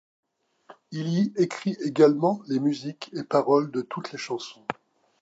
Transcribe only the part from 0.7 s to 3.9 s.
Il y écrit également les musiques et paroles de